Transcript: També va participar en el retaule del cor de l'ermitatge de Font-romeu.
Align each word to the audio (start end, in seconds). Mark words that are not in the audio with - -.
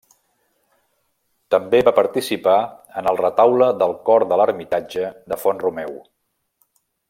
També 1.55 1.81
va 1.89 1.93
participar 1.99 2.55
en 3.01 3.11
el 3.13 3.21
retaule 3.21 3.69
del 3.83 3.95
cor 4.09 4.27
de 4.33 4.41
l'ermitatge 4.43 5.13
de 5.33 5.39
Font-romeu. 5.45 5.97